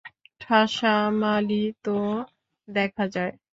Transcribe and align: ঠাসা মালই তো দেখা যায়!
ঠাসা 0.41 0.93
মালই 1.21 1.65
তো 1.83 1.97
দেখা 2.67 3.05
যায়! 3.07 3.33